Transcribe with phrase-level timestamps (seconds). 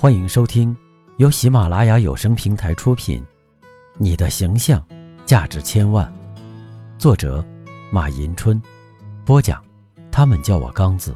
[0.00, 0.76] 欢迎收听
[1.16, 3.20] 由喜马拉雅有声平台出品
[3.96, 4.80] 《你的形象
[5.26, 6.06] 价值千万》，
[7.00, 7.44] 作者
[7.90, 8.62] 马迎春，
[9.26, 9.60] 播讲
[10.08, 11.12] 他们叫我刚子。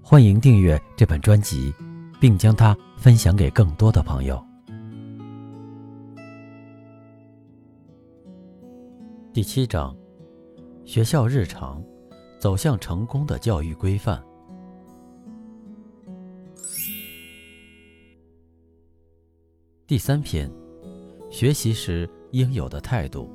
[0.00, 1.70] 欢迎订阅这本专辑，
[2.18, 4.42] 并将它分享给更多的朋友。
[9.34, 9.94] 第七章：
[10.86, 11.84] 学校日常
[12.38, 14.18] 走向成功的教育规范。
[19.90, 20.48] 第三篇，
[21.32, 23.28] 学习时应有的态度。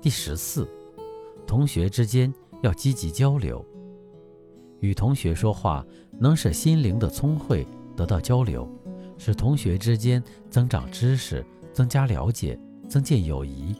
[0.00, 0.68] 第十四，
[1.44, 3.66] 同学之间要积极交流。
[4.78, 5.84] 与同学说话，
[6.16, 7.66] 能使心灵的聪慧
[7.96, 8.70] 得到交流，
[9.18, 12.56] 使同学之间增长知识、增加了解、
[12.88, 13.74] 增进友谊。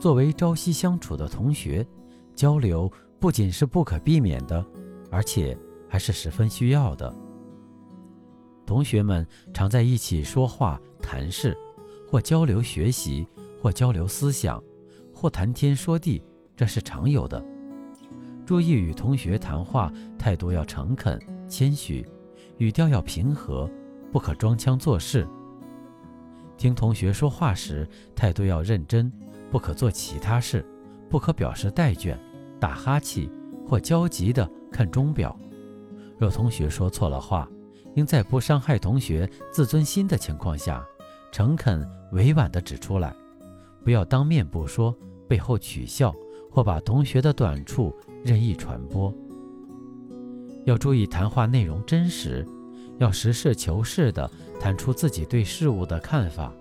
[0.00, 1.86] 作为朝夕相处的同学，
[2.34, 4.66] 交流不仅是不可避免的，
[5.08, 5.56] 而且
[5.88, 7.14] 还是十分需要的。
[8.70, 11.58] 同学们常在一起说话、谈事，
[12.08, 13.26] 或交流学习，
[13.60, 14.62] 或交流思想，
[15.12, 16.22] 或谈天说地，
[16.56, 17.44] 这是常有的。
[18.46, 22.06] 注意与同学谈话，态度要诚恳、谦虚，
[22.58, 23.68] 语调要平和，
[24.12, 25.26] 不可装腔作势。
[26.56, 29.12] 听同学说话时，态度要认真，
[29.50, 30.64] 不可做其他事，
[31.08, 32.16] 不可表示怠倦、
[32.60, 33.28] 打哈欠
[33.66, 35.36] 或焦急地看钟表。
[36.20, 37.50] 若同学说错了话，
[37.94, 40.84] 应在不伤害同学自尊心的情况下，
[41.32, 43.14] 诚恳委婉地指出来，
[43.84, 44.96] 不要当面不说，
[45.28, 46.14] 背后取笑
[46.50, 49.12] 或把同学的短处任意传播。
[50.66, 52.46] 要注意谈话内容真实，
[52.98, 56.52] 要实事求是地谈出自己对事物的看法，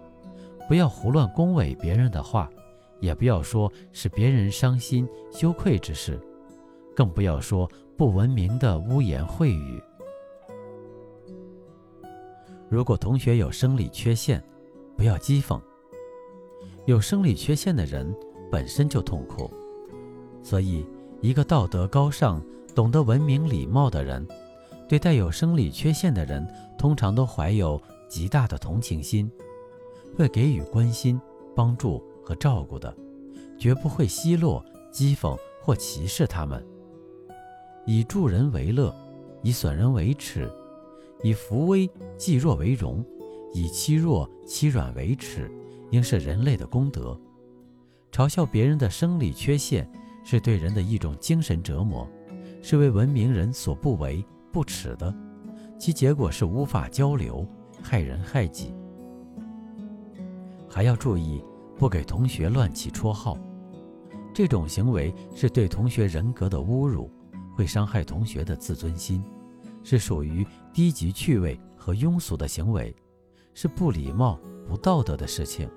[0.68, 2.50] 不要胡乱恭维别人的话，
[3.00, 6.20] 也不要说使别人伤心羞愧之事，
[6.96, 9.82] 更不要说不文明的污言秽语。
[12.70, 14.42] 如果同学有生理缺陷，
[14.96, 15.60] 不要讥讽。
[16.86, 18.16] 有生理缺陷的人
[18.52, 19.50] 本身就痛苦，
[20.44, 20.86] 所以
[21.22, 22.42] 一个道德高尚、
[22.76, 24.26] 懂得文明礼貌的人，
[24.88, 29.30] 对带有生理缺陷的人，通常都怀有极大的同情心，
[30.16, 31.20] 会给予关心、
[31.56, 32.96] 帮助和照顾的，
[33.58, 36.64] 绝不会奚落、讥讽或歧视他们。
[37.86, 38.96] 以助人为乐，
[39.42, 40.50] 以损人为耻。
[41.22, 43.06] 以扶危济弱为荣，
[43.54, 45.52] 以欺弱欺软为耻，
[45.92, 47.20] 应是人类的功德。
[48.12, 49.90] 嘲笑别人的生理缺陷，
[50.24, 52.08] 是对人的一种精神折磨，
[52.62, 55.14] 是为文明人所不为不耻的，
[55.78, 57.46] 其结果是无法交流，
[57.82, 58.74] 害人害己。
[60.68, 61.44] 还要注意，
[61.78, 63.38] 不给同学乱起绰号，
[64.34, 67.12] 这种行为是对同学人格的侮辱，
[67.56, 69.24] 会伤害同学的自尊心。
[69.84, 72.96] 是属于低级趣味和庸俗的行为，
[73.54, 75.70] 是不礼貌、不道德的事情，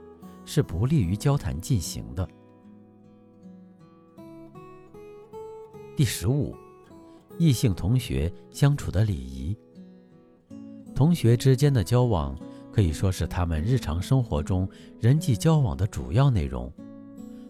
[0.44, 2.28] 是不利于交谈进行的。
[5.94, 6.54] 第十五，
[7.38, 9.56] 异性同学相处的礼仪。
[10.94, 12.38] 同学之间的交往
[12.70, 14.68] 可以说是他们日常生活中
[15.00, 16.72] 人际交往的主要内容，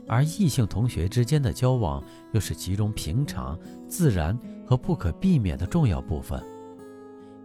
[0.07, 2.03] 而异性同学之间的交往
[2.33, 3.59] 又是其中平常、
[3.89, 4.39] 自然。
[4.65, 6.43] 和不可避免的重要部分。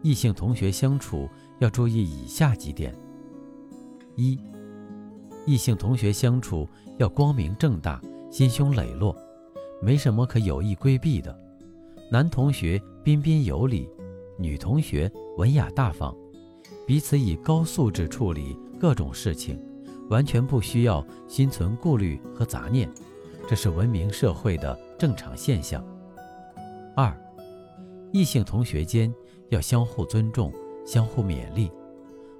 [0.01, 1.28] 异性同学相处
[1.59, 2.95] 要注意以下几点：
[4.16, 4.40] 一、
[5.45, 6.66] 异性同学相处
[7.00, 8.01] 要光明正大、
[8.31, 9.13] 心胸磊落，
[9.81, 11.38] 没什么可有意规避的。
[12.09, 13.89] 男同学彬彬有礼，
[14.39, 16.16] 女同学文雅大方，
[16.85, 19.59] 彼此以高素质处理各种事情，
[20.09, 22.90] 完全不需要心存顾虑和杂念，
[23.47, 25.84] 这是文明社会的正常现象。
[26.95, 27.16] 二，
[28.12, 29.13] 异性同学间
[29.50, 30.51] 要相互尊重、
[30.85, 31.72] 相互勉励，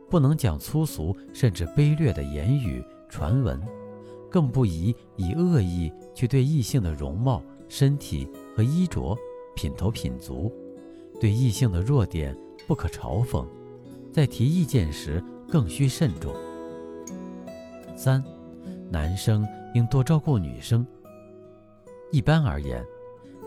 [0.10, 3.62] 不能讲粗俗甚至卑劣的言语传闻，
[4.32, 9.18] 更不宜以恶意去对异性的容貌、身体和衣着
[9.56, 10.52] 品头品足。
[11.20, 12.38] 对异性的弱点
[12.68, 13.46] 不可嘲讽，
[14.12, 16.34] 在提意见时更需慎重。
[17.98, 18.24] 三，
[18.90, 20.88] 男生应多照顾女生。
[22.14, 22.82] 一般而言。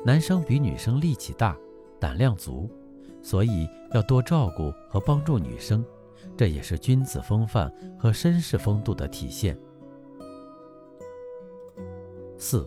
[0.03, 1.55] 男生比女生力气大，
[1.99, 2.71] 胆量足，
[3.21, 5.85] 所以要多照顾和帮助女生，
[6.39, 9.55] 这也是君子风范和绅士风度的体现。
[12.39, 12.67] 四，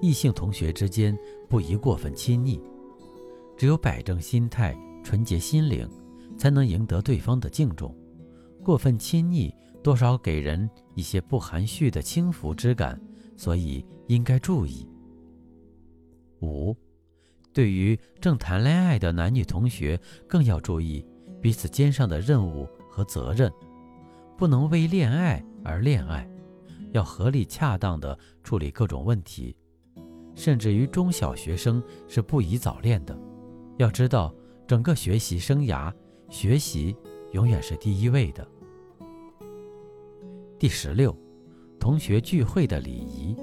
[0.00, 1.14] 异性同学之间
[1.46, 2.58] 不宜过分亲昵，
[3.54, 4.74] 只有摆正心态、
[5.04, 5.86] 纯洁心灵，
[6.38, 7.94] 才能赢得对方的敬重。
[8.64, 9.54] 过分亲昵，
[9.86, 13.00] 多少给人一些不含蓄的轻浮之感，
[13.36, 14.84] 所以应该注意。
[16.42, 16.76] 五，
[17.52, 19.96] 对于正谈恋爱的男女同学，
[20.26, 21.06] 更要注意
[21.40, 23.48] 彼此肩上的任务和责任，
[24.36, 26.28] 不能为恋爱而恋爱，
[26.90, 29.56] 要合理恰当地处理各种问题。
[30.34, 33.16] 甚至于中小学生是不宜早恋的。
[33.76, 34.34] 要知道，
[34.66, 35.94] 整个学习生涯，
[36.28, 36.96] 学习
[37.30, 38.44] 永远是第一位的。
[40.58, 41.14] 第十六，
[41.78, 43.36] 同学聚会的礼仪。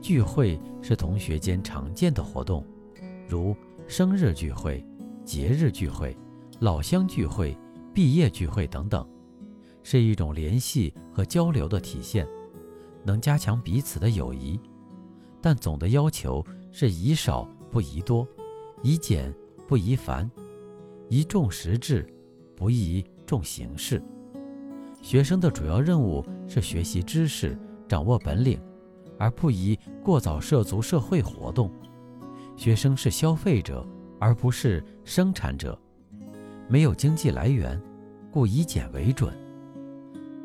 [0.00, 2.64] 聚会是同学间常见的活动。
[3.28, 3.54] 如
[3.86, 4.82] 生日聚会、
[5.22, 6.16] 节日聚会、
[6.60, 7.54] 老乡聚会、
[7.92, 9.06] 毕业聚会等等，
[9.82, 12.26] 是一种联系和交流的体现，
[13.04, 14.58] 能加强彼此的友谊。
[15.42, 16.42] 但总的要求
[16.72, 18.26] 是宜少不宜多，
[18.82, 19.30] 宜简
[19.68, 20.30] 不宜繁，
[21.10, 22.06] 宜重实质，
[22.56, 24.02] 不宜重形式。
[25.04, 27.54] 学生的主要任务是学习知识、
[27.86, 28.58] 掌握本领，
[29.18, 31.70] 而不宜过早涉足社会活动。
[32.56, 33.86] 学生是消费者，
[34.18, 35.78] 而不是生产者，
[36.70, 37.78] 没有经济来源，
[38.32, 39.30] 故以俭为准。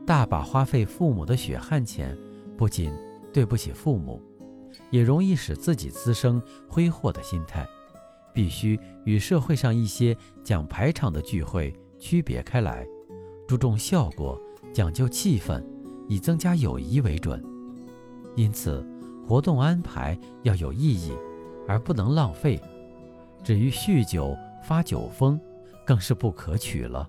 [0.06, 2.18] 大把花费父母的血汗钱，
[2.58, 2.92] 不仅
[3.32, 4.22] 对不起父母，
[4.92, 7.66] 也容易使自己滋生挥霍的心态。
[8.34, 10.14] 必须与社会上一些
[10.44, 12.86] 讲排场的聚会区别开来，
[13.48, 14.40] 注重效果，
[14.74, 15.64] 讲究气氛，
[16.08, 17.44] 以增加友谊为准。
[18.36, 18.86] 因此，
[19.28, 21.14] 活动安排要有意义。
[21.70, 22.60] 而不能浪费。
[23.44, 25.40] 至于酗酒、发酒疯，
[25.86, 27.08] 更是不可取了。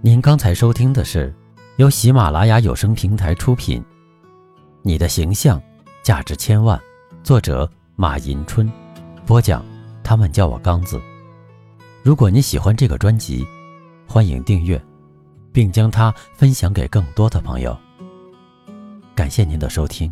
[0.00, 1.34] 您刚才收听的是
[1.76, 3.82] 由喜马拉雅有声平台出品，
[4.82, 5.60] 《你的形象
[6.02, 6.78] 价值千万》，
[7.22, 8.70] 作者马迎春，
[9.26, 9.62] 播讲
[10.02, 11.00] 他们叫我刚子。
[12.02, 13.46] 如果你喜欢这个专辑，
[14.06, 14.80] 欢迎订阅，
[15.52, 17.76] 并将它分享给更多的朋友。
[19.14, 20.10] 感谢您的收听。